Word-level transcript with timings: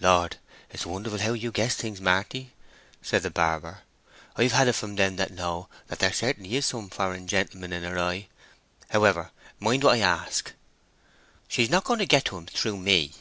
"Lord, 0.00 0.36
it's 0.68 0.84
wonderful 0.84 1.20
how 1.20 1.32
you 1.32 1.50
guess 1.50 1.74
things, 1.76 1.98
Marty," 1.98 2.52
said 3.00 3.22
the 3.22 3.30
barber. 3.30 3.80
"I've 4.36 4.52
had 4.52 4.68
it 4.68 4.74
from 4.74 4.96
them 4.96 5.16
that 5.16 5.32
know 5.32 5.68
that 5.86 5.98
there 5.98 6.12
certainly 6.12 6.54
is 6.56 6.66
some 6.66 6.90
foreign 6.90 7.26
gentleman 7.26 7.72
in 7.72 7.82
her 7.82 7.98
eye. 7.98 8.28
However, 8.90 9.30
mind 9.58 9.82
what 9.82 9.94
I 9.94 10.00
ask." 10.00 10.52
"She's 11.48 11.70
not 11.70 11.84
going 11.84 12.00
to 12.00 12.04
get 12.04 12.28
him 12.28 12.44
through 12.44 12.76
me." 12.76 13.12